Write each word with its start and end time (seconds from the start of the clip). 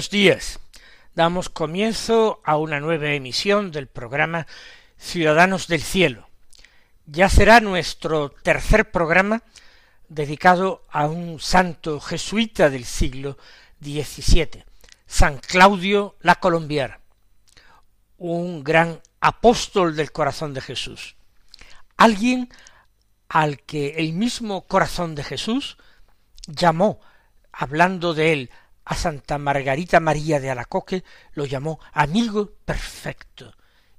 Buenos 0.00 0.10
días. 0.10 0.60
Damos 1.14 1.50
comienzo 1.50 2.40
a 2.42 2.56
una 2.56 2.80
nueva 2.80 3.10
emisión 3.10 3.70
del 3.70 3.86
programa 3.86 4.46
Ciudadanos 4.96 5.68
del 5.68 5.82
Cielo. 5.82 6.26
Ya 7.04 7.28
será 7.28 7.60
nuestro 7.60 8.30
tercer 8.30 8.90
programa 8.92 9.42
dedicado 10.08 10.86
a 10.88 11.04
un 11.06 11.38
santo 11.38 12.00
jesuita 12.00 12.70
del 12.70 12.86
siglo 12.86 13.36
XVII, 13.82 14.64
San 15.06 15.36
Claudio 15.36 16.16
la 16.22 16.36
Colombiera, 16.36 17.00
un 18.16 18.64
gran 18.64 19.02
apóstol 19.20 19.96
del 19.96 20.12
corazón 20.12 20.54
de 20.54 20.62
Jesús, 20.62 21.14
alguien 21.98 22.48
al 23.28 23.60
que 23.60 23.96
el 23.98 24.14
mismo 24.14 24.62
corazón 24.62 25.14
de 25.14 25.24
Jesús 25.24 25.76
llamó, 26.46 27.02
hablando 27.52 28.14
de 28.14 28.32
él, 28.32 28.50
a 28.84 28.94
Santa 28.94 29.38
Margarita 29.38 30.00
María 30.00 30.40
de 30.40 30.50
Alacoque 30.50 31.04
lo 31.34 31.44
llamó 31.44 31.80
amigo 31.92 32.52
perfecto 32.64 33.54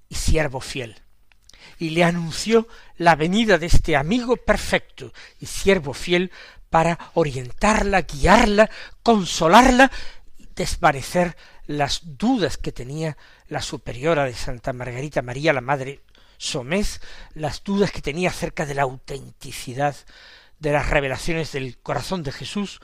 y 0.09 0.15
siervo 0.15 0.59
fiel, 0.59 1.01
y 1.79 1.91
le 1.91 2.03
anunció 2.03 2.67
la 2.97 3.15
venida 3.15 3.57
de 3.57 3.67
este 3.67 3.95
amigo 3.95 4.37
perfecto 4.37 5.13
y 5.39 5.45
siervo 5.45 5.93
fiel 5.93 6.31
para 6.69 6.97
orientarla, 7.13 8.01
guiarla, 8.01 8.69
consolarla 9.03 9.91
y 10.37 10.47
desvanecer 10.55 11.37
las 11.67 12.17
dudas 12.17 12.57
que 12.57 12.71
tenía 12.71 13.17
la 13.47 13.61
superiora 13.61 14.25
de 14.25 14.33
Santa 14.33 14.73
Margarita 14.73 15.21
María, 15.21 15.53
la 15.53 15.61
madre 15.61 16.01
Somés, 16.37 17.01
las 17.33 17.63
dudas 17.63 17.91
que 17.91 18.01
tenía 18.01 18.29
acerca 18.29 18.65
de 18.65 18.73
la 18.73 18.81
autenticidad 18.81 19.95
de 20.59 20.71
las 20.71 20.89
revelaciones 20.89 21.51
del 21.51 21.77
corazón 21.77 22.23
de 22.23 22.31
Jesús 22.31 22.79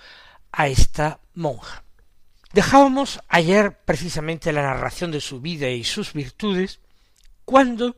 a 0.51 0.67
esta 0.67 1.19
monja. 1.33 1.83
Dejábamos 2.53 3.19
ayer 3.27 3.79
precisamente 3.83 4.53
la 4.53 4.63
narración 4.63 5.11
de 5.11 5.21
su 5.21 5.41
vida 5.41 5.69
y 5.69 5.83
sus 5.83 6.13
virtudes 6.13 6.79
cuando 7.45 7.97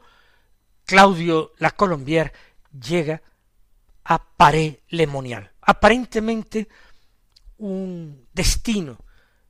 Claudio 0.86 1.54
la 1.58 1.72
Colombier 1.72 2.34
llega 2.72 3.22
a 4.04 4.24
Paré 4.36 4.82
Lemonial. 4.90 5.52
Aparentemente 5.62 6.68
un 7.58 8.28
destino 8.34 8.98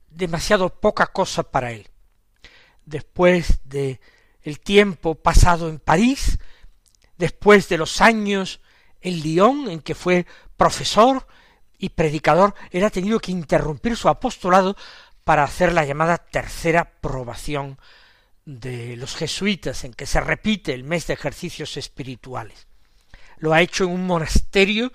demasiado 0.08 0.80
poca 0.80 1.06
cosa 1.06 1.44
para 1.44 1.72
él. 1.72 1.88
Después 2.84 3.60
de 3.64 4.00
el 4.42 4.60
tiempo 4.60 5.14
pasado 5.14 5.68
en 5.68 5.78
París, 5.78 6.38
después 7.16 7.68
de 7.68 7.78
los 7.78 8.00
años 8.00 8.60
en 9.00 9.20
Lyon 9.20 9.70
en 9.70 9.80
que 9.80 9.94
fue 9.94 10.26
profesor 10.56 11.26
y 11.80 11.88
predicador 11.88 12.54
era 12.70 12.90
tenido 12.90 13.18
que 13.18 13.32
interrumpir 13.32 13.96
su 13.96 14.08
apostolado 14.08 14.76
para 15.24 15.42
hacer 15.42 15.72
la 15.72 15.84
llamada 15.84 16.18
tercera 16.18 16.92
probación 17.00 17.78
de 18.44 18.96
los 18.96 19.16
jesuitas, 19.16 19.84
en 19.84 19.94
que 19.94 20.06
se 20.06 20.20
repite 20.20 20.74
el 20.74 20.84
mes 20.84 21.06
de 21.06 21.14
ejercicios 21.14 21.76
espirituales. 21.76 22.66
Lo 23.38 23.52
ha 23.52 23.62
hecho 23.62 23.84
en 23.84 23.90
un 23.90 24.06
monasterio 24.06 24.92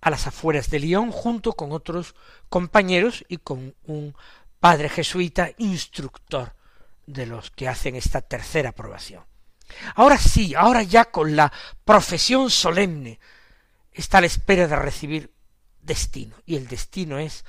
a 0.00 0.10
las 0.10 0.26
afueras 0.26 0.70
de 0.70 0.78
Lyon 0.78 1.10
junto 1.10 1.52
con 1.52 1.72
otros 1.72 2.14
compañeros 2.48 3.24
y 3.28 3.38
con 3.38 3.74
un 3.84 4.14
padre 4.60 4.88
jesuita 4.88 5.50
instructor 5.58 6.54
de 7.06 7.26
los 7.26 7.50
que 7.50 7.68
hacen 7.68 7.96
esta 7.96 8.20
tercera 8.20 8.72
probación. 8.72 9.24
Ahora 9.94 10.18
sí, 10.18 10.54
ahora 10.54 10.82
ya 10.82 11.06
con 11.06 11.36
la 11.36 11.52
profesión 11.84 12.50
solemne 12.50 13.18
está 13.92 14.18
a 14.18 14.20
la 14.22 14.26
espera 14.26 14.66
de 14.66 14.76
recibir 14.76 15.32
destino, 15.82 16.36
y 16.46 16.56
el 16.56 16.68
destino 16.68 17.18
es 17.18 17.44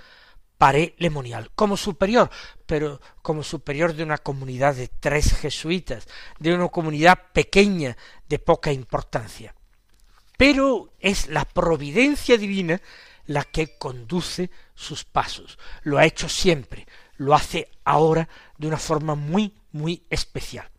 Paré 0.57 0.93
Lemonial, 0.99 1.49
como 1.55 1.75
superior, 1.75 2.29
pero 2.67 3.01
como 3.23 3.41
superior 3.41 3.95
de 3.95 4.03
una 4.03 4.19
comunidad 4.19 4.75
de 4.75 4.87
tres 4.87 5.33
jesuitas, 5.33 6.07
de 6.37 6.53
una 6.53 6.67
comunidad 6.67 7.31
pequeña, 7.33 7.97
de 8.29 8.37
poca 8.37 8.71
importancia. 8.71 9.55
Pero 10.37 10.93
es 10.99 11.29
la 11.29 11.45
providencia 11.45 12.37
divina 12.37 12.79
la 13.25 13.43
que 13.43 13.77
conduce 13.77 14.51
sus 14.75 15.03
pasos. 15.03 15.57
Lo 15.81 15.97
ha 15.97 16.05
hecho 16.05 16.29
siempre, 16.29 16.85
lo 17.15 17.33
hace 17.33 17.71
ahora 17.83 18.29
de 18.57 18.67
una 18.67 18.77
forma 18.77 19.15
muy, 19.15 19.55
muy 19.71 20.05
especial. 20.09 20.69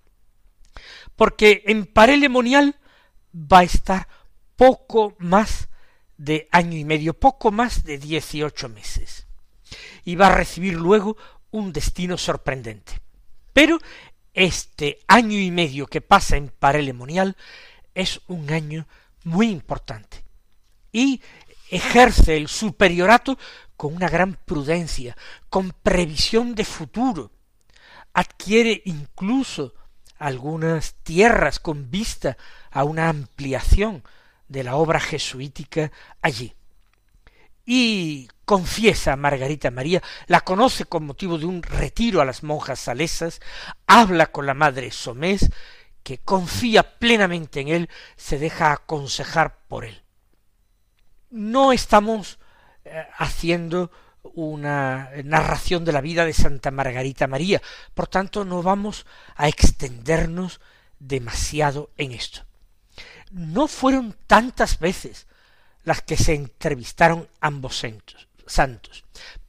Porque 1.17 1.65
en 1.67 1.87
Paré 1.87 2.17
Lemonial 2.17 2.77
va 3.35 3.61
a 3.61 3.65
estar 3.65 4.07
poco 4.57 5.17
más 5.19 5.69
de 6.23 6.49
año 6.53 6.79
y 6.79 6.85
medio, 6.85 7.15
poco 7.15 7.51
más 7.51 7.83
de 7.83 7.99
dieciocho 7.99 8.69
meses. 8.69 9.27
Va 10.07 10.29
a 10.29 10.35
recibir 10.35 10.75
luego 10.75 11.17
un 11.51 11.73
destino 11.73 12.17
sorprendente. 12.17 13.01
Pero 13.53 13.79
este 14.33 15.01
año 15.09 15.37
y 15.37 15.51
medio 15.51 15.89
que 15.89 16.01
pasa 16.01 16.37
en 16.37 16.49
Parelemonial 16.49 17.37
es 17.95 18.21
un 18.29 18.53
año 18.53 18.87
muy 19.25 19.49
importante. 19.49 20.23
Y 20.93 21.21
ejerce 21.71 22.37
el 22.37 22.47
superiorato 22.47 23.37
con 23.77 23.93
una 23.93 24.09
gran 24.09 24.35
prudencia, 24.35 25.17
con 25.51 25.73
previsión 25.83 26.55
de 26.55 26.65
futuro. 26.65 27.33
Adquiere 28.15 28.81
incluso 28.85 29.75
algunas 30.19 30.95
tierras 31.03 31.59
con 31.59 31.91
vista 31.91 32.37
a 32.71 32.85
una 32.85 33.09
ampliación 33.09 34.05
de 34.53 34.63
la 34.63 34.77
obra 34.77 35.01
jesuítica 35.01 35.91
allí. 36.21 36.55
Y 37.65 38.29
confiesa 38.45 39.15
a 39.15 39.17
Margarita 39.17 39.71
María, 39.71 40.03
la 40.27 40.43
conoce 40.43 40.85
con 40.85 41.07
motivo 41.07 41.39
de 41.39 41.47
un 41.47 41.63
retiro 41.63 42.21
a 42.21 42.25
las 42.25 42.43
monjas 42.43 42.79
salesas, 42.81 43.41
habla 43.87 44.27
con 44.27 44.47
la 44.47 44.55
madre 44.55 44.91
Somés, 44.91 45.51
que 46.03 46.19
confía 46.19 46.99
plenamente 46.99 47.61
en 47.61 47.69
él, 47.69 47.89
se 48.17 48.39
deja 48.39 48.73
aconsejar 48.73 49.59
por 49.69 49.85
él. 49.85 50.03
No 51.31 51.73
estamos 51.73 52.39
eh, 52.85 53.07
haciendo 53.17 53.91
una 54.35 55.11
narración 55.25 55.85
de 55.85 55.93
la 55.93 56.01
vida 56.01 56.27
de 56.27 56.33
Santa 56.33 56.71
Margarita 56.71 57.27
María, 57.27 57.63
por 57.95 58.07
tanto 58.07 58.45
no 58.45 58.63
vamos 58.63 59.07
a 59.35 59.49
extendernos 59.49 60.61
demasiado 60.99 61.91
en 61.97 62.13
esto 62.13 62.43
no 63.33 63.67
fueron 63.67 64.17
tantas 64.27 64.79
veces 64.79 65.27
las 65.85 66.03
que 66.03 66.17
se 66.17 66.35
entrevistaron 66.35 67.29
ambos 67.41 67.83
santos, 68.47 69.05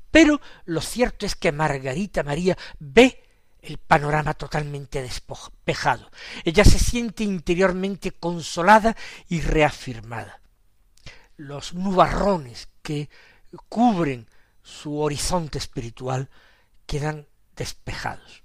pero 0.09 0.41
lo 0.65 0.81
cierto 0.81 1.25
es 1.25 1.35
que 1.35 1.51
Margarita 1.51 2.24
María 2.24 2.57
ve 2.80 3.24
el 3.62 3.77
panorama 3.77 4.33
totalmente 4.33 5.01
despejado. 5.01 6.12
Ella 6.44 6.65
se 6.65 6.80
siente 6.80 7.24
interiormente 7.24 8.12
consolada 8.12 8.95
y 9.30 9.41
reafirmada. 9.41 10.41
Los 11.38 11.74
nubarrones 11.74 12.68
que 12.81 13.09
cubren 13.69 14.27
su 14.62 15.00
horizonte 15.00 15.57
espiritual 15.57 16.29
quedan 16.86 17.27
despejados. 17.56 18.44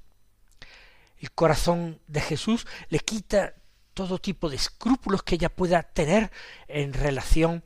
El 1.19 1.33
corazón 1.33 2.01
de 2.07 2.21
Jesús 2.21 2.67
le 2.89 3.01
quita 3.01 3.55
todo 3.99 4.21
tipo 4.21 4.49
de 4.49 4.55
escrúpulos 4.55 5.25
que 5.25 5.35
ella 5.35 5.49
pueda 5.49 5.83
tener 5.83 6.31
en 6.69 6.93
relación 6.93 7.65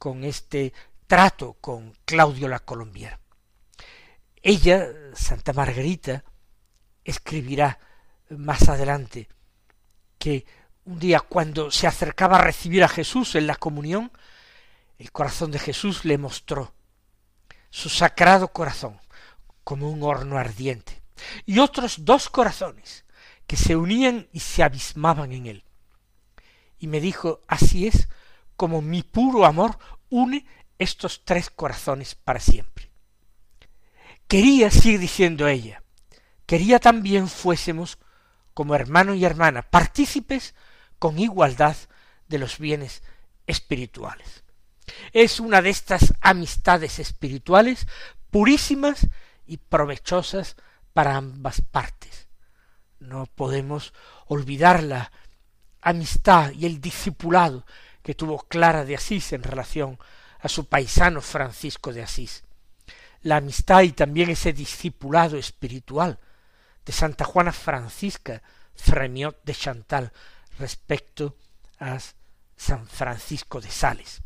con 0.00 0.24
este 0.24 0.72
trato 1.06 1.58
con 1.60 1.94
Claudio 2.04 2.48
la 2.48 2.58
Colombiera. 2.58 3.20
Ella, 4.42 4.88
Santa 5.14 5.52
Margarita, 5.52 6.24
escribirá 7.04 7.78
más 8.30 8.68
adelante 8.68 9.28
que 10.18 10.44
un 10.86 10.98
día 10.98 11.20
cuando 11.20 11.70
se 11.70 11.86
acercaba 11.86 12.38
a 12.38 12.42
recibir 12.42 12.82
a 12.82 12.88
Jesús 12.88 13.36
en 13.36 13.46
la 13.46 13.54
comunión, 13.54 14.10
el 14.98 15.12
corazón 15.12 15.52
de 15.52 15.60
Jesús 15.60 16.04
le 16.04 16.18
mostró 16.18 16.74
su 17.70 17.88
sagrado 17.88 18.48
corazón 18.48 18.98
como 19.62 19.88
un 19.88 20.02
horno 20.02 20.36
ardiente, 20.36 21.00
y 21.46 21.60
otros 21.60 22.04
dos 22.04 22.28
corazones 22.28 23.04
que 23.50 23.56
se 23.56 23.74
unían 23.74 24.28
y 24.32 24.38
se 24.38 24.62
abismaban 24.62 25.32
en 25.32 25.46
él. 25.46 25.64
Y 26.78 26.86
me 26.86 27.00
dijo, 27.00 27.40
así 27.48 27.88
es 27.88 28.06
como 28.54 28.80
mi 28.80 29.02
puro 29.02 29.44
amor 29.44 29.76
une 30.08 30.46
estos 30.78 31.24
tres 31.24 31.50
corazones 31.50 32.14
para 32.14 32.38
siempre. 32.38 32.92
Quería, 34.28 34.70
sigue 34.70 34.98
diciendo 34.98 35.48
ella, 35.48 35.82
quería 36.46 36.78
también 36.78 37.26
fuésemos 37.26 37.98
como 38.54 38.76
hermano 38.76 39.14
y 39.14 39.24
hermana, 39.24 39.62
partícipes 39.62 40.54
con 41.00 41.18
igualdad 41.18 41.76
de 42.28 42.38
los 42.38 42.56
bienes 42.60 43.02
espirituales. 43.48 44.44
Es 45.12 45.40
una 45.40 45.60
de 45.60 45.70
estas 45.70 46.14
amistades 46.20 47.00
espirituales 47.00 47.88
purísimas 48.30 49.08
y 49.44 49.56
provechosas 49.56 50.54
para 50.92 51.16
ambas 51.16 51.62
partes. 51.62 52.29
No 53.00 53.26
podemos 53.26 53.92
olvidar 54.26 54.82
la 54.82 55.10
amistad 55.80 56.52
y 56.52 56.66
el 56.66 56.80
discipulado 56.80 57.64
que 58.02 58.14
tuvo 58.14 58.38
Clara 58.40 58.84
de 58.84 58.94
Asís 58.94 59.32
en 59.32 59.42
relación 59.42 59.98
a 60.40 60.48
su 60.48 60.66
paisano 60.66 61.20
Francisco 61.20 61.92
de 61.92 62.02
Asís. 62.02 62.44
La 63.22 63.36
amistad 63.36 63.82
y 63.82 63.92
también 63.92 64.30
ese 64.30 64.52
discipulado 64.52 65.36
espiritual 65.36 66.18
de 66.84 66.92
Santa 66.92 67.24
Juana 67.24 67.52
Francisca 67.52 68.42
Fremiot 68.74 69.42
de 69.44 69.54
Chantal 69.54 70.12
respecto 70.58 71.36
a 71.78 71.98
San 72.56 72.86
Francisco 72.86 73.60
de 73.60 73.70
Sales. 73.70 74.22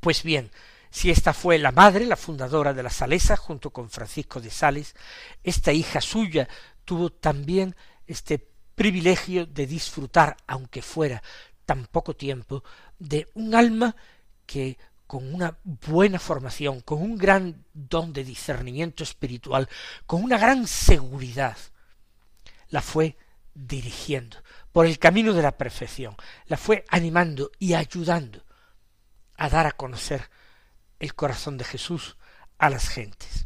Pues 0.00 0.22
bien, 0.22 0.50
si 0.90 1.10
esta 1.10 1.32
fue 1.32 1.58
la 1.58 1.72
madre, 1.72 2.06
la 2.06 2.16
fundadora 2.16 2.72
de 2.72 2.82
la 2.82 2.90
Salesa, 2.90 3.36
junto 3.36 3.70
con 3.70 3.90
Francisco 3.90 4.40
de 4.40 4.50
Sales, 4.50 4.94
esta 5.42 5.72
hija 5.72 6.00
suya 6.00 6.48
tuvo 6.86 7.10
también 7.10 7.76
este 8.06 8.48
privilegio 8.74 9.44
de 9.44 9.66
disfrutar, 9.66 10.38
aunque 10.46 10.80
fuera 10.80 11.22
tan 11.66 11.84
poco 11.86 12.16
tiempo, 12.16 12.64
de 12.98 13.28
un 13.34 13.54
alma 13.54 13.94
que 14.46 14.78
con 15.06 15.34
una 15.34 15.58
buena 15.62 16.18
formación, 16.18 16.80
con 16.80 17.02
un 17.02 17.18
gran 17.18 17.64
don 17.74 18.12
de 18.12 18.24
discernimiento 18.24 19.04
espiritual, 19.04 19.68
con 20.06 20.22
una 20.22 20.38
gran 20.38 20.66
seguridad, 20.66 21.56
la 22.68 22.80
fue 22.82 23.16
dirigiendo 23.54 24.38
por 24.72 24.86
el 24.86 24.98
camino 24.98 25.32
de 25.32 25.42
la 25.42 25.56
perfección, 25.56 26.16
la 26.46 26.56
fue 26.56 26.84
animando 26.88 27.50
y 27.58 27.74
ayudando 27.74 28.44
a 29.36 29.48
dar 29.48 29.66
a 29.66 29.72
conocer 29.72 30.30
el 30.98 31.14
corazón 31.14 31.56
de 31.56 31.64
Jesús 31.64 32.16
a 32.58 32.70
las 32.70 32.88
gentes. 32.88 33.45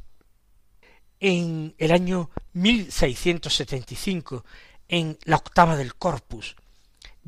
En 1.20 1.74
el 1.76 1.92
año 1.92 2.30
1675, 2.54 4.42
en 4.88 5.18
la 5.24 5.36
octava 5.36 5.76
del 5.76 5.94
Corpus, 5.94 6.56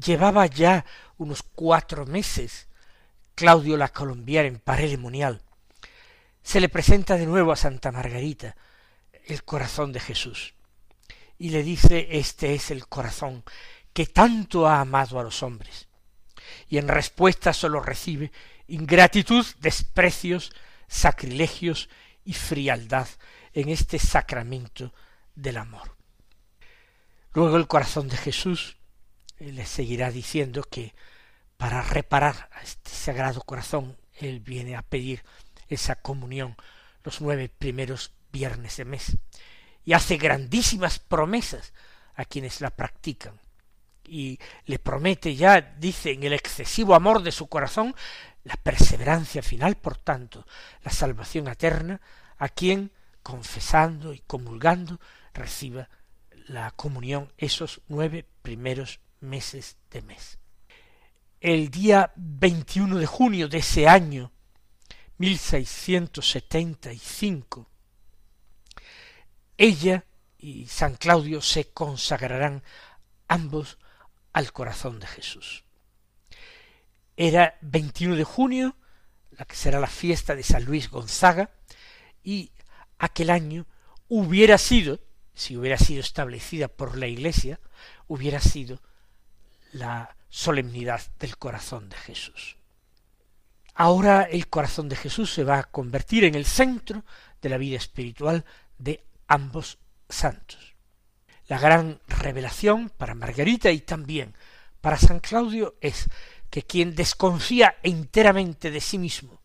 llevaba 0.02 0.46
ya 0.46 0.86
unos 1.18 1.42
cuatro 1.42 2.06
meses 2.06 2.68
Claudio 3.34 3.76
la 3.76 3.88
Colombier 3.88 4.46
en 4.46 4.60
Parelemonial. 4.60 5.42
Se 6.42 6.58
le 6.58 6.70
presenta 6.70 7.18
de 7.18 7.26
nuevo 7.26 7.52
a 7.52 7.56
Santa 7.56 7.92
Margarita 7.92 8.56
el 9.26 9.44
corazón 9.44 9.92
de 9.92 10.00
Jesús 10.00 10.54
y 11.38 11.50
le 11.50 11.62
dice 11.62 12.08
este 12.12 12.54
es 12.54 12.70
el 12.70 12.86
corazón 12.86 13.44
que 13.92 14.06
tanto 14.06 14.66
ha 14.66 14.80
amado 14.80 15.20
a 15.20 15.22
los 15.22 15.42
hombres. 15.42 15.88
Y 16.68 16.78
en 16.78 16.88
respuesta 16.88 17.52
sólo 17.52 17.80
recibe 17.80 18.32
ingratitud, 18.68 19.44
desprecios, 19.60 20.52
sacrilegios 20.88 21.90
y 22.24 22.32
frialdad 22.32 23.08
en 23.54 23.68
este 23.68 23.98
sacramento 23.98 24.92
del 25.34 25.56
amor. 25.56 25.96
Luego 27.34 27.56
el 27.56 27.66
corazón 27.66 28.08
de 28.08 28.16
Jesús 28.16 28.76
le 29.38 29.66
seguirá 29.66 30.10
diciendo 30.10 30.62
que 30.62 30.94
para 31.56 31.82
reparar 31.82 32.48
a 32.52 32.62
este 32.62 32.90
sagrado 32.90 33.40
corazón 33.42 33.96
él 34.18 34.40
viene 34.40 34.76
a 34.76 34.82
pedir 34.82 35.22
esa 35.68 35.96
comunión 35.96 36.56
los 37.04 37.20
nueve 37.20 37.48
primeros 37.48 38.12
viernes 38.30 38.76
de 38.76 38.84
mes 38.84 39.16
y 39.84 39.92
hace 39.94 40.16
grandísimas 40.16 40.98
promesas 40.98 41.72
a 42.14 42.24
quienes 42.24 42.60
la 42.60 42.70
practican. 42.70 43.40
Y 44.04 44.38
le 44.66 44.78
promete 44.78 45.34
ya, 45.34 45.60
dice, 45.60 46.12
en 46.12 46.22
el 46.24 46.32
excesivo 46.32 46.94
amor 46.94 47.22
de 47.22 47.32
su 47.32 47.48
corazón, 47.48 47.94
la 48.44 48.56
perseverancia 48.56 49.42
final, 49.42 49.76
por 49.76 49.96
tanto, 49.96 50.46
la 50.82 50.90
salvación 50.90 51.48
eterna, 51.48 52.00
a 52.38 52.48
quien, 52.48 52.90
confesando 53.22 54.12
y 54.12 54.18
comulgando, 54.20 55.00
reciba 55.32 55.88
la 56.46 56.70
comunión 56.72 57.32
esos 57.38 57.80
nueve 57.88 58.28
primeros 58.42 59.00
meses 59.20 59.78
de 59.90 60.02
mes. 60.02 60.38
El 61.40 61.70
día 61.70 62.12
21 62.16 62.98
de 62.98 63.06
junio 63.06 63.48
de 63.48 63.56
ese 63.58 63.88
año 63.88 64.32
1675, 65.18 67.70
ella 69.56 70.04
y 70.38 70.66
San 70.66 70.96
Claudio 70.96 71.40
se 71.40 71.70
consagrarán 71.70 72.64
ambos 73.28 73.78
al 74.32 74.52
corazón 74.52 74.98
de 74.98 75.06
Jesús. 75.06 75.62
Era 77.16 77.56
21 77.60 78.16
de 78.16 78.24
junio, 78.24 78.74
la 79.30 79.44
que 79.44 79.54
será 79.54 79.78
la 79.78 79.86
fiesta 79.86 80.34
de 80.34 80.42
San 80.42 80.64
Luis 80.64 80.90
Gonzaga, 80.90 81.50
y 82.24 82.50
aquel 83.02 83.30
año 83.30 83.66
hubiera 84.08 84.58
sido, 84.58 85.00
si 85.34 85.56
hubiera 85.56 85.76
sido 85.76 86.00
establecida 86.00 86.68
por 86.68 86.96
la 86.96 87.08
Iglesia, 87.08 87.58
hubiera 88.06 88.40
sido 88.40 88.80
la 89.72 90.16
solemnidad 90.28 91.02
del 91.18 91.36
corazón 91.36 91.88
de 91.88 91.96
Jesús. 91.96 92.56
Ahora 93.74 94.22
el 94.22 94.46
corazón 94.48 94.88
de 94.88 94.94
Jesús 94.94 95.34
se 95.34 95.42
va 95.42 95.58
a 95.58 95.64
convertir 95.64 96.22
en 96.22 96.36
el 96.36 96.46
centro 96.46 97.04
de 97.40 97.48
la 97.48 97.58
vida 97.58 97.76
espiritual 97.76 98.44
de 98.78 99.04
ambos 99.26 99.78
santos. 100.08 100.76
La 101.48 101.58
gran 101.58 102.00
revelación 102.06 102.88
para 102.88 103.16
Margarita 103.16 103.72
y 103.72 103.80
también 103.80 104.36
para 104.80 104.96
San 104.96 105.18
Claudio 105.18 105.74
es 105.80 106.08
que 106.50 106.62
quien 106.62 106.94
desconfía 106.94 107.78
enteramente 107.82 108.70
de 108.70 108.80
sí 108.80 108.96
mismo 108.96 109.41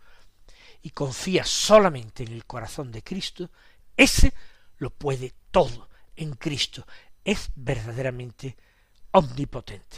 y 0.87 0.91
confía 0.91 1.43
solamente 1.43 2.23
en 2.23 2.31
el 2.31 2.45
corazón 2.45 2.93
de 2.93 3.03
Cristo, 3.03 3.49
ese 3.97 4.33
lo 4.77 4.89
puede 4.89 5.33
todo 5.51 5.89
en 6.15 6.35
Cristo, 6.35 6.87
es 7.25 7.49
verdaderamente 7.57 8.55
omnipotente. 9.11 9.97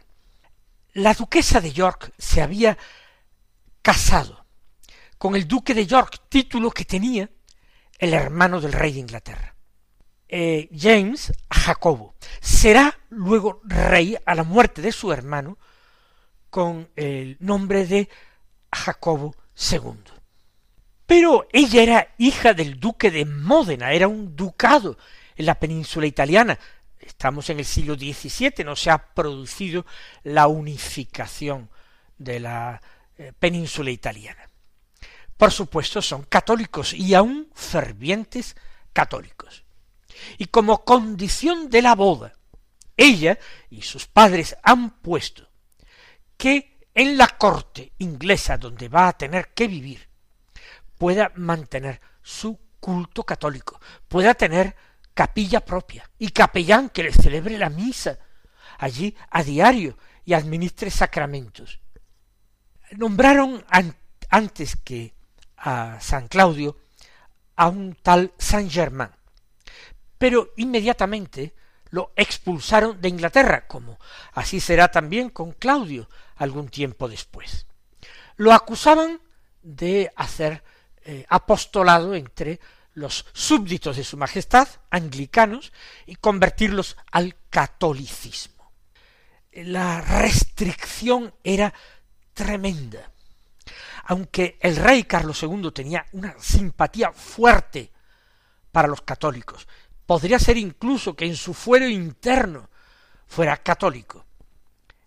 La 0.92 1.14
duquesa 1.14 1.60
de 1.60 1.72
York 1.72 2.12
se 2.18 2.40
había 2.40 2.78
casado 3.82 4.44
con 5.18 5.34
el 5.36 5.48
duque 5.48 5.74
de 5.74 5.86
York, 5.86 6.22
título 6.28 6.70
que 6.70 6.84
tenía 6.84 7.28
el 7.98 8.14
hermano 8.14 8.60
del 8.60 8.72
rey 8.72 8.92
de 8.92 9.00
Inglaterra. 9.00 9.54
Eh, 10.28 10.68
James 10.76 11.32
Jacobo 11.50 12.14
será 12.40 12.98
luego 13.10 13.60
rey 13.64 14.16
a 14.24 14.34
la 14.34 14.42
muerte 14.42 14.82
de 14.82 14.92
su 14.92 15.12
hermano 15.12 15.58
con 16.50 16.88
el 16.96 17.36
nombre 17.40 17.86
de 17.86 18.08
Jacobo 18.72 19.34
II. 19.72 20.14
Pero 21.06 21.46
ella 21.52 21.82
era 21.82 22.14
hija 22.18 22.54
del 22.54 22.80
duque 22.80 23.10
de 23.10 23.24
Módena, 23.24 23.92
era 23.92 24.08
un 24.08 24.34
ducado 24.34 24.96
en 25.36 25.46
la 25.46 25.54
península 25.56 26.06
italiana. 26.06 26.58
Estamos 27.04 27.50
en 27.50 27.58
el 27.58 27.64
siglo 27.64 27.94
XVII, 27.94 28.64
no 28.64 28.74
se 28.76 28.90
ha 28.90 29.12
producido 29.14 29.84
la 30.22 30.46
unificación 30.46 31.70
de 32.16 32.40
la 32.40 32.80
eh, 33.18 33.32
península 33.38 33.90
italiana. 33.90 34.48
Por 35.36 35.52
supuesto, 35.52 36.00
son 36.00 36.22
católicos 36.22 36.94
y 36.94 37.14
aún 37.14 37.50
fervientes 37.54 38.56
católicos. 38.92 39.64
Y 40.38 40.46
como 40.46 40.84
condición 40.84 41.68
de 41.68 41.82
la 41.82 41.94
boda, 41.94 42.34
ella 42.96 43.38
y 43.68 43.82
sus 43.82 44.06
padres 44.06 44.56
han 44.62 45.00
puesto 45.00 45.48
que 46.36 46.78
en 46.94 47.18
la 47.18 47.28
corte 47.28 47.92
inglesa 47.98 48.56
donde 48.56 48.88
va 48.88 49.08
a 49.08 49.18
tener 49.18 49.52
que 49.52 49.66
vivir 49.66 50.08
pueda 50.96 51.32
mantener 51.34 52.00
su 52.22 52.58
culto 52.80 53.24
católico, 53.24 53.80
pueda 54.08 54.34
tener 54.34 54.76
capilla 55.14 55.64
propia 55.64 56.10
y 56.18 56.30
capellán 56.30 56.90
que 56.90 57.04
le 57.04 57.12
celebre 57.12 57.56
la 57.56 57.70
misa 57.70 58.18
allí 58.78 59.16
a 59.30 59.42
diario 59.42 59.96
y 60.24 60.34
administre 60.34 60.90
sacramentos. 60.90 61.80
Nombraron 62.92 63.64
antes 64.28 64.76
que 64.76 65.14
a 65.56 65.98
San 66.00 66.28
Claudio 66.28 66.76
a 67.56 67.68
un 67.68 67.94
tal 67.94 68.32
Saint 68.36 68.70
Germain, 68.70 69.10
pero 70.18 70.52
inmediatamente 70.56 71.54
lo 71.90 72.12
expulsaron 72.16 73.00
de 73.00 73.08
Inglaterra, 73.08 73.66
como 73.68 73.98
así 74.32 74.58
será 74.58 74.88
también 74.88 75.30
con 75.30 75.52
Claudio 75.52 76.08
algún 76.36 76.68
tiempo 76.68 77.08
después. 77.08 77.66
Lo 78.36 78.52
acusaban 78.52 79.20
de 79.62 80.10
hacer 80.16 80.64
eh, 81.04 81.24
apostolado 81.28 82.14
entre 82.14 82.58
los 82.94 83.26
súbditos 83.32 83.96
de 83.96 84.04
su 84.04 84.16
majestad, 84.16 84.68
anglicanos, 84.90 85.72
y 86.06 86.16
convertirlos 86.16 86.96
al 87.10 87.36
catolicismo. 87.50 88.72
La 89.52 90.00
restricción 90.00 91.34
era 91.44 91.72
tremenda. 92.32 93.10
Aunque 94.04 94.58
el 94.60 94.76
rey 94.76 95.04
Carlos 95.04 95.42
II 95.42 95.70
tenía 95.72 96.06
una 96.12 96.34
simpatía 96.38 97.12
fuerte 97.12 97.92
para 98.70 98.88
los 98.88 99.02
católicos, 99.02 99.66
podría 100.06 100.38
ser 100.38 100.56
incluso 100.56 101.14
que 101.14 101.24
en 101.24 101.36
su 101.36 101.54
fuero 101.54 101.88
interno 101.88 102.68
fuera 103.26 103.56
católico. 103.56 104.26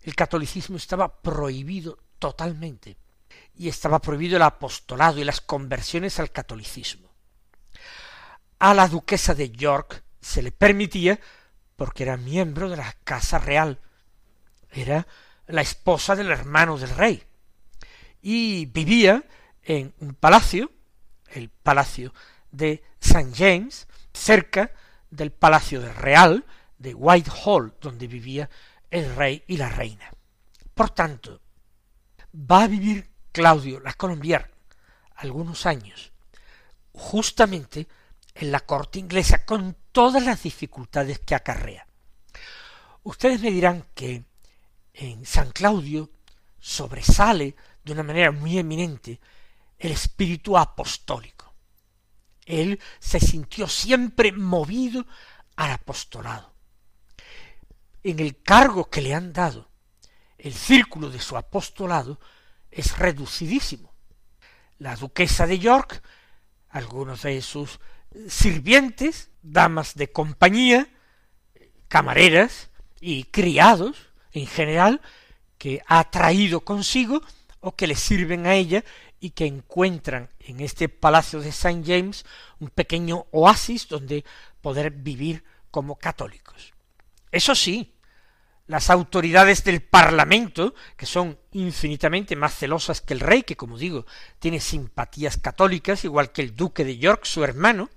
El 0.02 0.14
catolicismo 0.14 0.76
estaba 0.76 1.20
prohibido 1.20 1.98
totalmente 2.18 2.96
y 3.54 3.68
estaba 3.68 4.00
prohibido 4.00 4.36
el 4.36 4.42
apostolado 4.42 5.18
y 5.18 5.24
las 5.24 5.40
conversiones 5.40 6.18
al 6.18 6.32
catolicismo. 6.32 7.07
A 8.58 8.74
la 8.74 8.88
duquesa 8.88 9.34
de 9.34 9.50
York 9.50 10.02
se 10.20 10.42
le 10.42 10.52
permitía 10.52 11.20
porque 11.76 12.02
era 12.02 12.16
miembro 12.16 12.68
de 12.68 12.76
la 12.76 12.92
casa 13.04 13.38
real, 13.38 13.78
era 14.70 15.06
la 15.46 15.62
esposa 15.62 16.16
del 16.16 16.30
hermano 16.30 16.76
del 16.76 16.90
rey, 16.90 17.22
y 18.20 18.66
vivía 18.66 19.24
en 19.62 19.94
un 20.00 20.14
palacio, 20.14 20.72
el 21.28 21.50
palacio 21.50 22.12
de 22.50 22.82
St. 23.00 23.30
James, 23.34 23.86
cerca 24.12 24.72
del 25.10 25.30
palacio 25.30 25.80
del 25.80 25.94
real 25.94 26.44
de 26.78 26.94
Whitehall, 26.94 27.74
donde 27.80 28.06
vivía 28.08 28.50
el 28.90 29.14
rey 29.14 29.44
y 29.46 29.56
la 29.56 29.68
reina. 29.68 30.10
Por 30.74 30.90
tanto, 30.90 31.40
va 32.34 32.64
a 32.64 32.68
vivir 32.68 33.08
Claudio 33.30 33.78
la 33.80 33.92
Colombier 33.92 34.50
algunos 35.16 35.66
años, 35.66 36.12
justamente 36.92 37.86
en 38.38 38.52
la 38.52 38.60
corte 38.60 39.00
inglesa, 39.00 39.44
con 39.44 39.76
todas 39.90 40.22
las 40.22 40.42
dificultades 40.44 41.18
que 41.18 41.34
acarrea. 41.34 41.86
Ustedes 43.02 43.40
me 43.40 43.50
dirán 43.50 43.86
que 43.94 44.24
en 44.94 45.26
San 45.26 45.50
Claudio 45.50 46.10
sobresale 46.60 47.56
de 47.84 47.92
una 47.92 48.04
manera 48.04 48.30
muy 48.30 48.58
eminente 48.58 49.20
el 49.76 49.90
espíritu 49.92 50.56
apostólico. 50.56 51.52
Él 52.46 52.80
se 53.00 53.18
sintió 53.18 53.66
siempre 53.66 54.32
movido 54.32 55.04
al 55.56 55.72
apostolado. 55.72 56.52
En 58.04 58.20
el 58.20 58.40
cargo 58.42 58.88
que 58.88 59.02
le 59.02 59.14
han 59.14 59.32
dado, 59.32 59.68
el 60.38 60.54
círculo 60.54 61.10
de 61.10 61.20
su 61.20 61.36
apostolado 61.36 62.20
es 62.70 62.96
reducidísimo. 62.98 63.92
La 64.78 64.94
duquesa 64.94 65.46
de 65.46 65.58
York, 65.58 66.02
algunos 66.68 67.22
de 67.22 67.42
sus 67.42 67.80
sirvientes, 68.26 69.30
damas 69.42 69.94
de 69.94 70.10
compañía, 70.10 70.88
camareras 71.88 72.70
y 73.00 73.24
criados 73.24 73.96
en 74.32 74.46
general, 74.46 75.00
que 75.56 75.82
ha 75.86 76.10
traído 76.10 76.60
consigo 76.60 77.22
o 77.60 77.74
que 77.74 77.86
le 77.86 77.96
sirven 77.96 78.46
a 78.46 78.54
ella 78.54 78.84
y 79.20 79.30
que 79.30 79.46
encuentran 79.46 80.30
en 80.40 80.60
este 80.60 80.88
palacio 80.88 81.40
de 81.40 81.52
Saint 81.52 81.86
James 81.86 82.24
un 82.60 82.68
pequeño 82.68 83.26
oasis 83.32 83.88
donde 83.88 84.24
poder 84.60 84.90
vivir 84.90 85.44
como 85.70 85.96
católicos. 85.96 86.72
Eso 87.32 87.54
sí, 87.54 87.94
las 88.66 88.90
autoridades 88.90 89.64
del 89.64 89.82
Parlamento, 89.82 90.74
que 90.96 91.06
son 91.06 91.38
infinitamente 91.52 92.36
más 92.36 92.54
celosas 92.54 93.00
que 93.00 93.14
el 93.14 93.20
rey, 93.20 93.42
que 93.42 93.56
como 93.56 93.78
digo, 93.78 94.06
tiene 94.38 94.60
simpatías 94.60 95.36
católicas, 95.36 96.04
igual 96.04 96.32
que 96.32 96.42
el 96.42 96.54
duque 96.54 96.84
de 96.84 96.98
York, 96.98 97.24
su 97.24 97.42
hermano, 97.42 97.90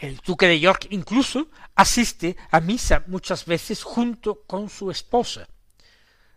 el 0.00 0.16
duque 0.18 0.46
de 0.46 0.60
York 0.60 0.86
incluso 0.90 1.48
asiste 1.74 2.36
a 2.50 2.60
misa 2.60 3.04
muchas 3.06 3.44
veces 3.44 3.82
junto 3.82 4.42
con 4.46 4.68
su 4.68 4.90
esposa. 4.90 5.46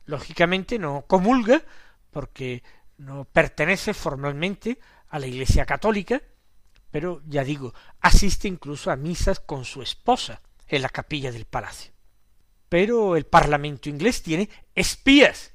Lógicamente 0.06 0.80
no 0.80 1.06
comulga, 1.08 1.62
porque 2.10 2.64
no 2.98 3.26
pertenece 3.26 3.94
formalmente 3.94 4.80
a 5.10 5.20
la 5.20 5.28
Iglesia 5.28 5.66
católica, 5.66 6.22
pero 6.90 7.22
ya 7.26 7.44
digo, 7.44 7.74
asiste 8.00 8.48
incluso 8.48 8.92
a 8.92 8.96
misas 8.96 9.40
con 9.40 9.64
su 9.66 9.82
esposa 9.82 10.42
en 10.68 10.82
la 10.82 10.90
capilla 10.90 11.32
del 11.32 11.46
palacio 11.46 11.92
pero 12.72 13.18
el 13.18 13.26
Parlamento 13.26 13.90
inglés 13.90 14.24
tiene 14.24 14.50
espías 14.74 15.54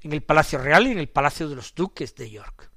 en 0.00 0.12
el 0.12 0.24
Palacio 0.24 0.58
Real 0.58 0.88
y 0.88 0.90
en 0.90 0.98
el 0.98 1.08
Palacio 1.08 1.48
de 1.48 1.54
los 1.54 1.72
Duques 1.72 2.16
de 2.16 2.32
York. 2.32 2.72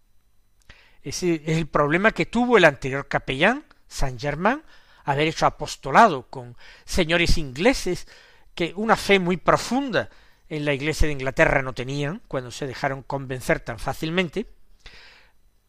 Ese 1.02 1.42
es 1.44 1.58
el 1.58 1.66
problema 1.66 2.12
que 2.12 2.28
tuvo 2.28 2.60
el 2.60 2.66
anterior 2.66 3.08
capellán, 3.08 3.66
Saint 3.92 4.20
Germain, 4.20 4.64
haber 5.04 5.28
hecho 5.28 5.46
apostolado 5.46 6.28
con 6.30 6.56
señores 6.86 7.38
ingleses 7.38 8.08
que 8.56 8.74
una 8.76 8.96
fe 8.96 9.20
muy 9.20 9.38
profunda 9.38 10.10
en 10.50 10.66
la 10.66 10.74
Iglesia 10.74 11.08
de 11.08 11.14
Inglaterra 11.14 11.62
no 11.62 11.74
tenían 11.74 12.22
cuando 12.28 12.52
se 12.52 12.68
dejaron 12.68 13.04
convencer 13.04 13.60
tan 13.60 13.80
fácilmente, 13.80 14.48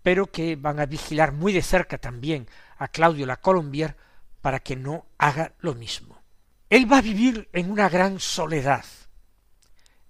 pero 0.02 0.26
que 0.30 0.56
van 0.56 0.80
a 0.80 0.86
vigilar 0.86 1.32
muy 1.32 1.52
de 1.52 1.62
cerca 1.62 1.98
también 1.98 2.48
a 2.78 2.88
Claudio 2.88 3.26
la 3.26 3.40
Colombier 3.40 3.96
para 4.40 4.60
que 4.60 4.76
no 4.76 5.06
haga 5.18 5.54
lo 5.60 5.74
mismo. 5.74 6.20
Él 6.68 6.90
va 6.90 6.98
a 6.98 7.02
vivir 7.02 7.48
en 7.52 7.70
una 7.70 7.88
gran 7.88 8.18
soledad 8.18 8.84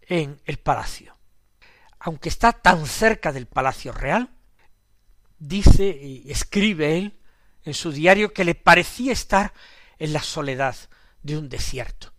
en 0.02 0.40
el 0.45 0.59
palacio. 0.59 1.16
Aunque 1.99 2.28
está 2.28 2.52
tan 2.52 2.87
cerca 2.87 3.33
del 3.33 3.47
palacio 3.47 3.92
real, 3.92 4.31
dice 5.38 5.85
y 5.87 6.31
escribe 6.31 6.99
él 6.99 7.22
en 7.64 7.75
su 7.75 7.92
diario 7.92 8.33
que 8.33 8.45
le 8.45 8.54
parecía 8.54 9.12
estar 9.12 9.52
en 9.99 10.12
la 10.12 10.23
soledad 10.23 10.76
de 11.23 11.38
un 11.38 11.49
desierto, 11.49 12.12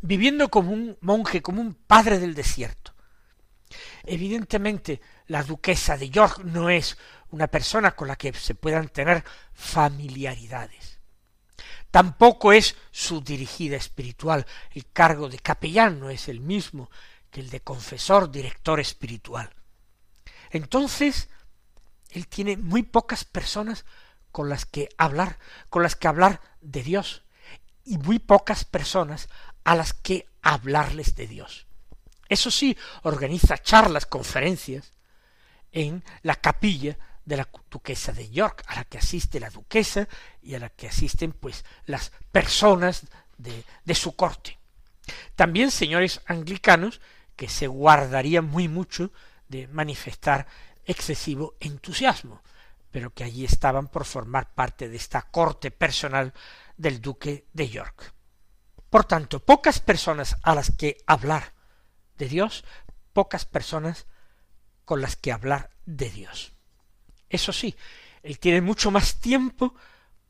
viviendo 0.00 0.48
como 0.48 0.72
un 0.72 0.96
monje, 1.00 1.42
como 1.42 1.60
un 1.60 1.74
padre 1.74 2.18
del 2.18 2.34
desierto. 2.34 2.94
Evidentemente, 4.04 5.00
la 5.26 5.42
duquesa 5.42 5.96
de 5.96 6.10
York 6.10 6.42
no 6.44 6.70
es 6.70 6.96
una 7.30 7.48
persona 7.48 7.96
con 7.96 8.08
la 8.08 8.16
que 8.16 8.32
se 8.32 8.54
puedan 8.54 8.88
tener 8.88 9.24
familiaridades. 9.52 11.00
Tampoco 11.90 12.52
es 12.52 12.76
su 12.90 13.20
dirigida 13.20 13.76
espiritual. 13.76 14.46
El 14.72 14.86
cargo 14.86 15.28
de 15.28 15.38
capellán 15.38 16.00
no 16.00 16.10
es 16.10 16.28
el 16.28 16.40
mismo 16.40 16.90
que 17.30 17.40
el 17.40 17.50
de 17.50 17.60
confesor, 17.60 18.30
director 18.30 18.80
espiritual. 18.80 19.50
Entonces, 20.50 21.28
él 22.10 22.28
tiene 22.28 22.56
muy 22.56 22.82
pocas 22.82 23.24
personas 23.24 23.84
con 24.34 24.48
las 24.48 24.66
que 24.66 24.88
hablar, 24.98 25.38
con 25.70 25.84
las 25.84 25.94
que 25.94 26.08
hablar 26.08 26.40
de 26.60 26.82
Dios, 26.82 27.22
y 27.84 27.98
muy 27.98 28.18
pocas 28.18 28.64
personas 28.64 29.28
a 29.62 29.76
las 29.76 29.92
que 29.92 30.26
hablarles 30.42 31.14
de 31.14 31.28
Dios. 31.28 31.68
Eso 32.28 32.50
sí, 32.50 32.76
organiza 33.04 33.58
charlas, 33.58 34.06
conferencias 34.06 34.90
en 35.70 36.02
la 36.22 36.34
capilla 36.34 36.98
de 37.24 37.36
la 37.36 37.48
duquesa 37.70 38.10
de 38.10 38.28
York, 38.28 38.64
a 38.66 38.74
la 38.74 38.84
que 38.86 38.98
asiste 38.98 39.38
la 39.38 39.50
duquesa 39.50 40.08
y 40.42 40.56
a 40.56 40.58
la 40.58 40.68
que 40.68 40.88
asisten 40.88 41.30
pues 41.30 41.64
las 41.86 42.10
personas 42.32 43.06
de, 43.38 43.62
de 43.84 43.94
su 43.94 44.16
corte. 44.16 44.58
También 45.36 45.70
señores 45.70 46.22
anglicanos 46.26 47.00
que 47.36 47.48
se 47.48 47.68
guardarían 47.68 48.46
muy 48.46 48.66
mucho 48.66 49.12
de 49.48 49.68
manifestar 49.68 50.48
excesivo 50.86 51.54
entusiasmo, 51.60 52.42
pero 52.94 53.12
que 53.12 53.24
allí 53.24 53.44
estaban 53.44 53.88
por 53.88 54.04
formar 54.04 54.54
parte 54.54 54.88
de 54.88 54.96
esta 54.96 55.22
corte 55.22 55.72
personal 55.72 56.32
del 56.76 57.00
duque 57.00 57.48
de 57.52 57.68
York. 57.68 58.14
Por 58.88 59.04
tanto, 59.04 59.44
pocas 59.44 59.80
personas 59.80 60.36
a 60.44 60.54
las 60.54 60.70
que 60.70 60.98
hablar 61.04 61.54
de 62.16 62.28
Dios, 62.28 62.64
pocas 63.12 63.46
personas 63.46 64.06
con 64.84 65.00
las 65.00 65.16
que 65.16 65.32
hablar 65.32 65.70
de 65.84 66.08
Dios. 66.08 66.52
Eso 67.28 67.52
sí, 67.52 67.74
él 68.22 68.38
tiene 68.38 68.60
mucho 68.60 68.92
más 68.92 69.18
tiempo 69.18 69.74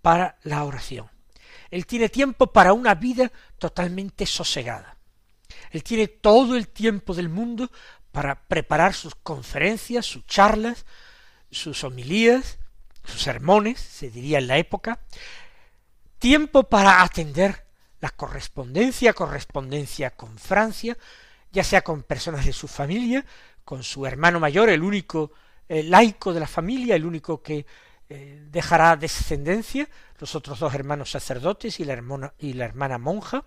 para 0.01 0.39
la 0.43 0.65
oración. 0.65 1.11
Él 1.71 1.85
tiene 1.85 2.09
tiempo 2.09 2.51
para 2.51 2.73
una 2.73 2.95
vida 2.95 3.31
totalmente 3.59 4.25
sosegada. 4.25 4.97
Él 5.71 5.85
tiene 5.85 6.09
todo 6.09 6.57
el 6.57 6.69
tiempo 6.69 7.13
del 7.13 7.29
mundo 7.29 7.71
para 8.11 8.47
preparar 8.49 8.95
sus 8.95 9.15
conferencias, 9.17 10.07
sus 10.07 10.25
charlas, 10.25 10.87
sus 11.55 11.85
homilías, 11.85 12.59
sus 13.05 13.23
sermones, 13.23 13.81
se 13.81 14.11
diría 14.11 14.39
en 14.39 14.49
la 14.49 14.59
época, 14.59 15.01
tiempo 16.19 16.65
para 16.65 17.03
atender 17.03 17.65
la 18.01 18.11
correspondencia, 18.11 19.13
correspondencia 19.13 20.11
con 20.11 20.39
Francia, 20.39 20.97
ya 21.53 21.65
sea 21.65 21.83
con 21.83 22.03
personas 22.03 22.45
de 22.45 22.53
su 22.53 22.69
familia, 22.69 23.25
con 23.65 23.83
su 23.83 24.05
hermano 24.07 24.41
mayor, 24.41 24.69
el 24.69 24.83
único 24.83 25.33
eh, 25.69 25.83
laico 25.83 26.35
de 26.35 26.41
la 26.41 26.47
familia, 26.47 26.97
el 26.97 27.07
único 27.07 27.43
que 27.43 27.65
eh, 28.11 28.43
dejará 28.51 28.97
descendencia, 28.97 29.89
los 30.19 30.35
otros 30.35 30.59
dos 30.59 30.75
hermanos 30.75 31.11
sacerdotes 31.11 31.81
y 31.81 31.85
la, 31.85 31.95
hermana, 31.95 32.99
monja, 32.99 33.45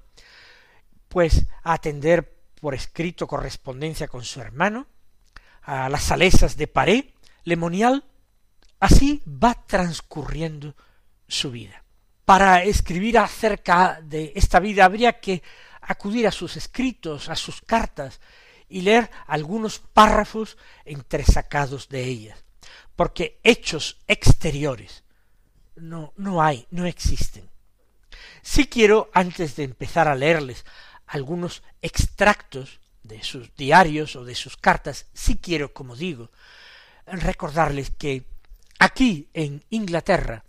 pues 1.07 1.45
a 1.63 1.73
atender 1.73 2.35
por 2.59 2.73
escrito 2.73 3.27
correspondencia 3.27 4.07
con 4.07 4.23
su 4.23 4.41
hermano, 4.41 4.87
a 5.61 5.89
las 5.89 6.03
salesas 6.03 6.57
de 6.57 6.67
Paré, 6.67 7.13
Lemonial, 7.47 8.03
así 8.81 9.23
va 9.25 9.53
transcurriendo 9.65 10.75
su 11.29 11.49
vida. 11.49 11.81
Para 12.25 12.61
escribir 12.63 13.17
acerca 13.17 14.01
de 14.03 14.33
esta 14.35 14.59
vida 14.59 14.83
habría 14.83 15.21
que 15.21 15.41
acudir 15.79 16.27
a 16.27 16.31
sus 16.33 16.57
escritos, 16.57 17.29
a 17.29 17.37
sus 17.37 17.61
cartas, 17.61 18.19
y 18.67 18.81
leer 18.81 19.09
algunos 19.27 19.79
párrafos 19.79 20.57
entresacados 20.83 21.87
de 21.87 22.03
ellas, 22.03 22.43
porque 22.97 23.39
hechos 23.43 23.95
exteriores 24.07 25.05
no, 25.77 26.11
no 26.17 26.41
hay, 26.41 26.67
no 26.69 26.85
existen. 26.85 27.49
Si 28.41 28.67
quiero, 28.67 29.09
antes 29.13 29.55
de 29.55 29.63
empezar 29.63 30.09
a 30.09 30.15
leerles 30.15 30.65
algunos 31.05 31.63
extractos 31.81 32.81
de 33.03 33.23
sus 33.23 33.55
diarios 33.55 34.17
o 34.17 34.25
de 34.25 34.35
sus 34.35 34.57
cartas, 34.57 35.05
si 35.13 35.37
quiero, 35.37 35.73
como 35.73 35.95
digo, 35.95 36.29
recordarles 37.07 37.89
que 37.91 38.25
aquí 38.79 39.29
en 39.33 39.63
Inglaterra 39.69 40.43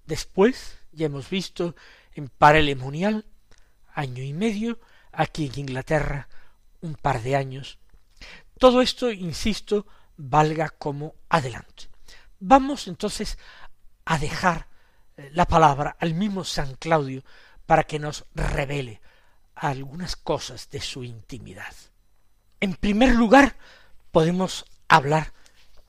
después, 0.06 0.78
ya 0.92 1.06
hemos 1.06 1.30
visto 1.30 1.76
en 2.14 2.28
Parelemonial, 2.28 3.26
año 3.94 4.24
y 4.24 4.34
medio, 4.34 4.80
aquí 5.12 5.46
en 5.48 5.60
Inglaterra, 5.60 6.28
un 6.82 6.96
par 6.96 7.22
de 7.22 7.36
años. 7.36 7.78
Todo 8.58 8.82
esto, 8.82 9.12
insisto, 9.12 9.88
valga 10.18 10.70
como 10.70 11.16
adelante. 11.30 11.90
Vamos 12.40 12.88
entonces 12.88 13.38
a 14.06 14.18
dejar 14.18 14.68
la 15.18 15.46
palabra 15.46 15.96
al 16.00 16.14
mismo 16.14 16.44
San 16.44 16.76
Claudio 16.76 17.24
para 17.66 17.84
que 17.84 18.00
nos 18.00 18.26
revele 18.34 19.02
algunas 19.56 20.16
cosas 20.16 20.70
de 20.70 20.82
su 20.82 21.04
intimidad. 21.04 21.74
En 22.60 22.76
primer 22.76 23.14
lugar, 23.14 23.56
podemos 24.12 24.66
hablar 24.88 25.34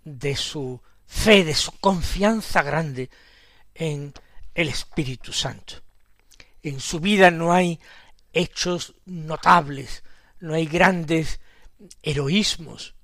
de 0.05 0.37
su 0.37 0.81
fe, 1.07 1.45
de 1.45 1.55
su 1.55 1.73
confianza 1.79 2.63
grande 2.63 3.11
en 3.75 4.13
el 4.55 4.69
Espíritu 4.69 5.33
Santo. 5.33 5.75
En 6.63 6.81
su 6.81 7.01
vida 7.01 7.31
no 7.31 7.53
hay 7.53 7.81
hechos 8.33 8.95
notables, 9.05 10.03
no 10.41 10.55
hay 10.55 10.67
grandes 10.67 11.41
heroísmos, 12.03 12.95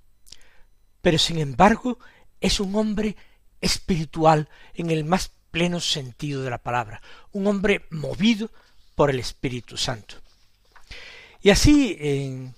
pero 1.03 1.19
sin 1.19 1.39
embargo 1.39 1.99
es 2.41 2.61
un 2.61 2.75
hombre 2.75 3.17
espiritual 3.61 4.49
en 4.75 4.91
el 4.91 5.05
más 5.05 5.33
pleno 5.51 5.81
sentido 5.81 6.43
de 6.43 6.51
la 6.51 6.59
palabra, 6.59 7.03
un 7.33 7.47
hombre 7.47 7.87
movido 7.91 8.51
por 8.95 9.11
el 9.11 9.19
Espíritu 9.19 9.77
Santo. 9.77 10.17
Y 11.43 11.51
así 11.51 11.97
en 11.99 12.55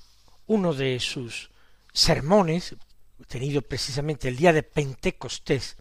uno 0.47 0.75
de 0.75 0.99
sus 1.01 1.51
sermones, 1.93 2.75
tenido 3.29 3.63
precisamente 3.63 4.29
el 4.29 4.37
día 4.37 4.53
de 4.53 4.63
Pentecostés, 4.63 5.77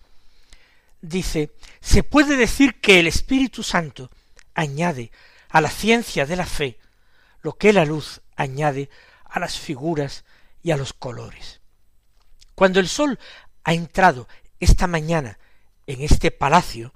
dice, 1.01 1.51
se 1.79 2.03
puede 2.03 2.37
decir 2.37 2.79
que 2.79 2.99
el 2.99 3.07
Espíritu 3.07 3.63
Santo 3.63 4.11
añade 4.53 5.11
a 5.49 5.61
la 5.61 5.69
ciencia 5.69 6.25
de 6.25 6.35
la 6.35 6.45
fe 6.45 6.77
lo 7.41 7.57
que 7.57 7.73
la 7.73 7.85
luz 7.85 8.21
añade 8.35 8.89
a 9.25 9.39
las 9.39 9.57
figuras 9.57 10.23
y 10.61 10.71
a 10.71 10.77
los 10.77 10.93
colores. 10.93 11.61
Cuando 12.55 12.79
el 12.79 12.87
sol 12.87 13.17
ha 13.63 13.73
entrado 13.73 14.27
esta 14.59 14.85
mañana 14.87 15.39
en 15.87 16.01
este 16.01 16.29
palacio, 16.29 16.93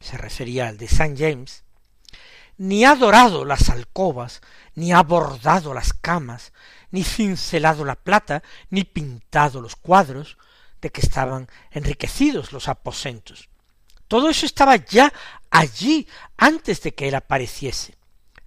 se 0.00 0.16
refería 0.16 0.68
al 0.68 0.78
de 0.78 0.86
St. 0.86 1.14
James, 1.16 1.64
ni 2.56 2.84
ha 2.84 2.94
dorado 2.94 3.44
las 3.44 3.70
alcobas, 3.70 4.40
ni 4.74 4.92
ha 4.92 5.02
bordado 5.02 5.72
las 5.72 5.92
camas, 5.92 6.52
ni 6.90 7.04
cincelado 7.04 7.84
la 7.84 7.96
plata, 7.96 8.42
ni 8.68 8.84
pintado 8.84 9.60
los 9.60 9.76
cuadros, 9.76 10.36
de 10.80 10.90
que 10.90 11.00
estaban 11.00 11.48
enriquecidos 11.70 12.52
los 12.52 12.68
aposentos. 12.68 13.48
Todo 14.08 14.28
eso 14.28 14.44
estaba 14.44 14.76
ya 14.76 15.12
allí 15.50 16.08
antes 16.36 16.82
de 16.82 16.94
que 16.94 17.08
él 17.08 17.14
apareciese. 17.14 17.96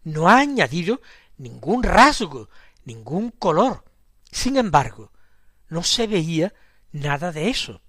No 0.03 0.27
ha 0.27 0.39
añadido 0.39 1.01
ningún 1.37 1.83
rasgo, 1.83 2.49
ningún 2.83 3.31
color. 3.31 3.85
Sin 4.31 4.57
embargo, 4.57 5.11
no 5.69 5.83
se 5.83 6.07
veía 6.07 6.53
nada 6.91 7.31
de 7.31 7.49
eso. 7.49 7.81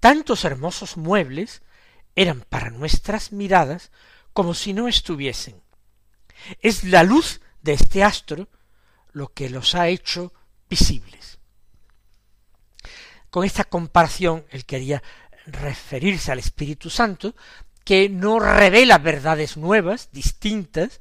Tantos 0.00 0.44
hermosos 0.44 0.96
muebles 0.96 1.62
eran 2.18 2.44
para 2.48 2.70
nuestras 2.70 3.30
miradas 3.30 3.92
como 4.32 4.52
si 4.52 4.72
no 4.72 4.88
estuviesen. 4.88 5.62
Es 6.60 6.82
la 6.82 7.04
luz 7.04 7.40
de 7.62 7.74
este 7.74 8.02
astro 8.02 8.48
lo 9.12 9.28
que 9.28 9.48
los 9.48 9.76
ha 9.76 9.86
hecho 9.86 10.32
visibles. 10.68 11.38
Con 13.30 13.44
esta 13.44 13.62
comparación 13.62 14.44
él 14.50 14.64
quería 14.64 15.00
referirse 15.46 16.32
al 16.32 16.40
Espíritu 16.40 16.90
Santo, 16.90 17.36
que 17.84 18.08
no 18.08 18.40
revela 18.40 18.98
verdades 18.98 19.56
nuevas, 19.56 20.10
distintas, 20.10 21.00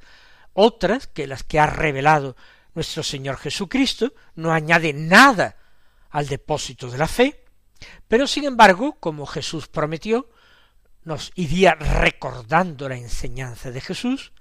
otras 0.53 1.07
que 1.07 1.25
las 1.25 1.41
que 1.41 1.59
ha 1.59 1.65
revelado 1.65 2.35
nuestro 2.75 3.01
Señor 3.01 3.37
Jesucristo, 3.37 4.13
no 4.35 4.53
añade 4.53 4.93
nada 4.93 5.57
al 6.11 6.27
depósito 6.27 6.91
de 6.91 6.99
la 6.99 7.07
fe, 7.07 7.43
pero 8.07 8.27
sin 8.27 8.45
embargo, 8.45 8.97
como 8.99 9.25
Jesús 9.25 9.67
prometió, 9.67 10.29
nos 11.07 11.31
iría 11.35 11.73
recordando 11.73 12.89
la 12.89 12.97
enseñanza 12.97 13.71
de 13.71 13.79
Jesús 13.79 14.33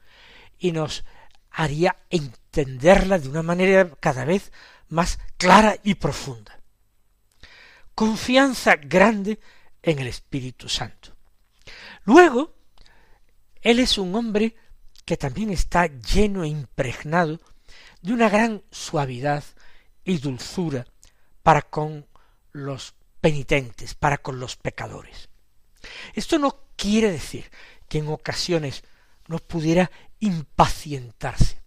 y 0.58 0.72
nos 0.72 1.04
haría 1.52 1.96
entenderla 2.10 3.20
de 3.20 3.28
una 3.28 3.44
manera 3.44 3.88
cada 4.00 4.24
vez 4.24 4.50
más 4.88 5.20
clara 5.36 5.76
y 5.84 5.94
profunda. 5.94 6.58
Confianza 7.94 8.74
grande 8.74 9.38
en 9.80 10.00
el 10.00 10.08
Espíritu 10.08 10.68
Santo. 10.68 11.14
Luego, 12.02 12.56
Él 13.62 13.78
es 13.78 13.96
un 13.96 14.12
hombre 14.16 14.56
que 15.04 15.16
también 15.16 15.50
está 15.50 15.86
lleno 15.86 16.42
e 16.42 16.48
impregnado 16.48 17.38
de 18.02 18.12
una 18.12 18.28
gran 18.28 18.64
suavidad 18.72 19.44
y 20.04 20.18
dulzura 20.18 20.84
para 21.44 21.62
con 21.62 22.08
los 22.50 22.96
penitentes, 23.20 23.94
para 23.94 24.18
con 24.18 24.40
los 24.40 24.56
pecadores. 24.56 25.28
Esto 26.16 26.38
no 26.38 26.56
quiere 26.76 27.12
decir 27.12 27.50
que 27.88 27.98
en 27.98 28.08
ocasiones 28.08 28.82
no 29.28 29.38
pudiera 29.38 29.90
impacientarse 30.18 31.60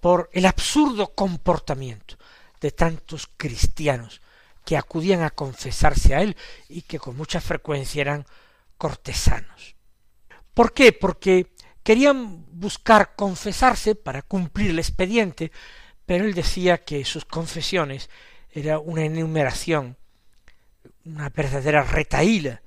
por 0.00 0.28
el 0.34 0.44
absurdo 0.44 1.14
comportamiento 1.14 2.16
de 2.60 2.72
tantos 2.72 3.26
cristianos 3.38 4.20
que 4.66 4.76
acudían 4.76 5.22
a 5.22 5.30
confesarse 5.30 6.14
a 6.14 6.20
él 6.20 6.36
y 6.68 6.82
que 6.82 6.98
con 6.98 7.16
mucha 7.16 7.40
frecuencia 7.40 8.02
eran 8.02 8.26
cortesanos. 8.76 9.76
¿Por 10.52 10.74
qué? 10.74 10.92
Porque 10.92 11.54
querían 11.82 12.44
buscar 12.52 13.16
confesarse 13.16 13.94
para 13.94 14.20
cumplir 14.20 14.70
el 14.72 14.78
expediente, 14.78 15.52
pero 16.04 16.26
él 16.26 16.34
decía 16.34 16.84
que 16.84 17.02
sus 17.06 17.24
confesiones 17.24 18.10
era 18.50 18.78
una 18.78 19.06
enumeración, 19.06 19.96
una 21.06 21.30
verdadera 21.30 21.82
retaíla 21.82 22.60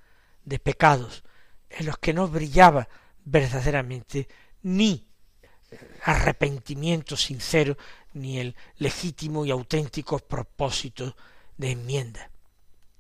de 0.45 0.59
pecados 0.59 1.23
en 1.69 1.85
los 1.85 1.97
que 1.97 2.13
no 2.13 2.27
brillaba 2.27 2.87
verdaderamente 3.23 4.27
ni 4.63 5.07
arrepentimiento 6.03 7.15
sincero 7.15 7.77
ni 8.13 8.39
el 8.39 8.55
legítimo 8.77 9.45
y 9.45 9.51
auténtico 9.51 10.19
propósito 10.19 11.15
de 11.57 11.71
enmienda. 11.71 12.29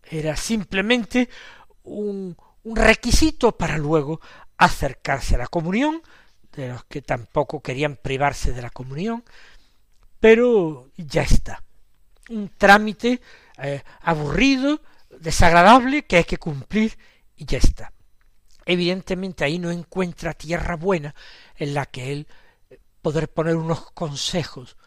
Era 0.03 0.35
simplemente 0.35 1.29
un, 1.83 2.37
requisito 2.63 3.57
para 3.57 3.77
luego 3.77 4.21
acercarse 4.57 5.35
a 5.35 5.39
la 5.39 5.47
comunión, 5.47 6.01
de 6.53 6.69
los 6.69 6.83
que 6.85 7.01
tampoco 7.01 7.61
querían 7.61 7.95
privarse 7.95 8.53
de 8.53 8.61
la 8.61 8.69
comunión, 8.69 9.23
pero 10.19 10.89
ya 10.97 11.23
está. 11.23 11.63
Un 12.29 12.51
trámite 12.57 13.21
eh, 13.57 13.83
aburrido, 14.01 14.81
desagradable, 15.19 16.03
que 16.03 16.17
hay 16.17 16.23
que 16.23 16.37
cumplir 16.37 16.97
y 17.35 17.45
ya 17.45 17.57
está. 17.57 17.93
Evidentemente 18.65 19.43
ahí 19.43 19.59
no 19.59 19.71
encuentra 19.71 20.33
tierra 20.33 20.75
buena 20.75 21.15
en 21.55 21.73
la 21.73 21.85
que 21.85 22.11
él 22.11 22.27
eh, 22.69 22.79
poder 23.01 23.31
poner 23.31 23.55
unos 23.55 23.91
consejos 23.91 24.77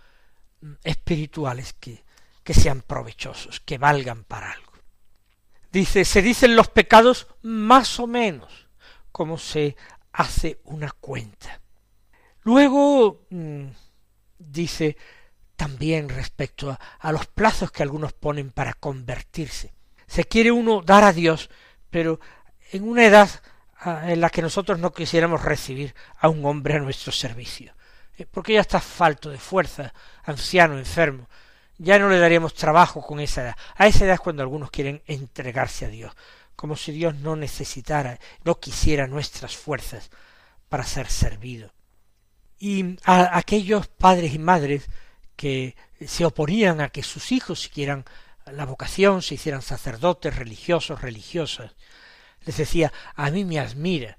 mm, 0.61 0.75
espirituales 0.85 1.73
que, 1.75 2.05
que 2.43 2.55
sean 2.55 2.83
provechosos, 2.83 3.61
que 3.61 3.79
valgan 3.79 4.25
para 4.25 4.53
algo. 4.53 4.73
Dice, 5.73 6.05
se 6.05 6.23
dicen 6.23 6.55
los 6.55 6.69
pecados 6.69 7.27
más 7.43 7.99
o 7.99 8.07
menos, 8.07 8.69
como 9.11 9.39
se 9.39 9.77
hace 10.13 10.61
una 10.65 10.93
cuenta. 10.93 11.61
Luego 12.43 13.27
mm, 13.31 13.67
dice 14.39 14.97
también 15.57 16.09
respecto 16.09 16.71
a, 16.71 16.79
a, 17.01 17.11
los 17.11 17.27
plazos 17.27 17.73
que 17.73 17.83
algunos 17.83 18.13
ponen 18.13 18.51
para 18.51 18.75
convertirse. 18.75 19.75
Se 20.07 20.25
quiere 20.25 20.53
uno 20.53 20.83
dar 20.83 21.03
a 21.03 21.13
Dios, 21.13 21.51
pero 21.95 22.19
en 22.73 22.89
una 22.89 23.05
edad 23.05 23.31
en 24.03 24.21
la 24.21 24.29
que 24.29 24.43
nosotros 24.43 24.81
no 24.81 24.93
quisiéramos 24.93 25.45
recibir 25.45 25.95
a 26.19 26.29
un 26.29 26.45
hombre 26.45 26.75
a 26.75 26.81
nuestro 26.81 27.13
servicio, 27.13 27.73
eh, 28.19 28.27
porque 28.29 28.55
ya 28.55 28.63
está 28.63 28.81
falto 28.81 29.31
de 29.31 29.39
fuerza, 29.39 29.95
anciano, 30.25 30.77
enfermo, 30.77 31.29
ya 31.79 32.01
no 32.01 32.09
le 32.09 32.19
daríamos 32.19 32.53
trabajo 32.55 33.01
con 33.01 33.21
esa 33.21 33.43
edad. 33.43 33.57
A 33.77 33.87
esa 33.87 34.07
edad 34.07 34.15
es 34.15 34.21
cuando 34.21 34.43
algunos 34.43 34.73
quieren 34.73 35.05
entregarse 35.07 35.85
a 35.85 35.89
Dios, 35.89 36.13
como 36.57 36.75
si 36.75 36.91
Dios 36.91 37.15
no 37.15 37.37
necesitara, 37.37 38.19
no 38.43 38.59
quisiera 38.59 39.07
nuestras 39.07 39.57
fuerzas 39.57 40.11
para 40.69 40.83
ser 40.83 41.09
servido. 41.09 41.71
Y 42.59 42.99
a 43.05 43.39
aquellos 43.39 43.87
padres 43.87 44.35
y 44.35 44.41
madres 44.41 44.91
que 45.37 45.77
se 46.05 46.25
oponían 46.25 46.81
a 46.81 46.89
que 46.89 47.05
sus 47.05 47.31
hijos 47.31 47.61
siguieran 47.61 48.05
la 48.53 48.67
vocación, 48.67 49.23
se 49.23 49.35
hicieran 49.35 49.63
sacerdotes, 49.63 50.37
religiosos, 50.37 51.01
religiosas, 51.01 51.75
les 52.45 52.57
decía, 52.57 52.93
a 53.15 53.31
mí 53.31 53.45
me 53.45 53.59
admira 53.59 54.19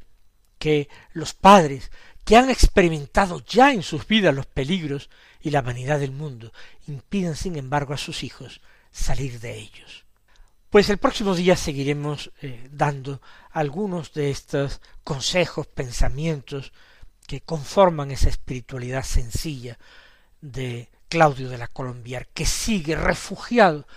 que 0.57 0.89
los 1.13 1.33
padres 1.33 1.91
que 2.23 2.35
han 2.35 2.49
experimentado 2.49 3.43
ya 3.45 3.71
en 3.71 3.83
sus 3.83 4.07
vidas 4.07 4.33
los 4.33 4.47
peligros 4.47 5.09
y 5.41 5.51
la 5.51 5.61
vanidad 5.61 5.99
del 5.99 6.11
mundo, 6.11 6.51
impidan 6.88 7.35
sin 7.35 7.55
embargo 7.55 7.93
a 7.93 7.97
sus 7.97 8.23
hijos 8.23 8.61
salir 8.91 9.39
de 9.39 9.55
ellos. 9.59 10.05
Pues 10.71 10.89
el 10.89 10.97
próximo 10.97 11.35
día 11.35 11.55
seguiremos 11.55 12.31
eh, 12.41 12.67
dando 12.71 13.21
algunos 13.51 14.11
de 14.13 14.31
estos 14.31 14.81
consejos, 15.03 15.67
pensamientos 15.67 16.73
que 17.27 17.41
conforman 17.41 18.09
esa 18.09 18.29
espiritualidad 18.29 19.03
sencilla 19.03 19.77
de 20.41 20.89
Claudio 21.07 21.49
de 21.49 21.59
la 21.59 21.67
Colombier, 21.67 22.27
que 22.33 22.45
sigue 22.47 22.95
refugiado 22.95 23.88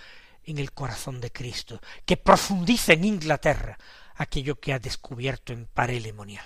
en 0.51 0.59
el 0.59 0.71
corazón 0.71 1.21
de 1.21 1.31
Cristo, 1.31 1.79
que 2.05 2.17
profundiza 2.17 2.93
en 2.93 3.05
Inglaterra 3.05 3.77
aquello 4.15 4.59
que 4.59 4.73
ha 4.73 4.79
descubierto 4.79 5.53
en 5.53 5.65
Parelemonial. 5.65 6.45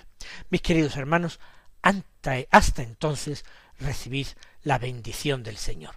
Mis 0.50 0.62
queridos 0.62 0.96
hermanos, 0.96 1.40
hasta 1.82 2.82
entonces 2.82 3.44
recibid 3.78 4.28
la 4.62 4.78
bendición 4.78 5.42
del 5.42 5.56
Señor. 5.56 5.96